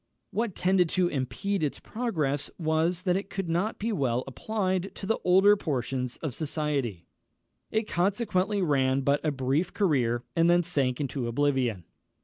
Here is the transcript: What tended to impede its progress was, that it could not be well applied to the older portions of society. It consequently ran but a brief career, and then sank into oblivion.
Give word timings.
What 0.31 0.55
tended 0.55 0.89
to 0.97 1.09
impede 1.09 1.61
its 1.61 1.79
progress 1.79 2.49
was, 2.57 3.03
that 3.03 3.15
it 3.15 3.29
could 3.29 3.47
not 3.47 3.77
be 3.77 3.91
well 3.91 4.23
applied 4.25 4.95
to 4.95 5.05
the 5.05 5.19
older 5.23 5.55
portions 5.55 6.17
of 6.23 6.33
society. 6.33 7.05
It 7.69 7.87
consequently 7.87 8.63
ran 8.63 9.01
but 9.01 9.23
a 9.23 9.29
brief 9.31 9.75
career, 9.75 10.23
and 10.35 10.49
then 10.49 10.63
sank 10.63 10.99
into 10.99 11.27
oblivion. 11.27 11.83